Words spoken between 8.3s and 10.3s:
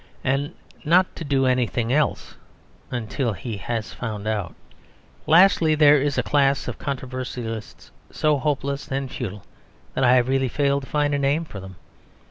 hopeless and futile that I have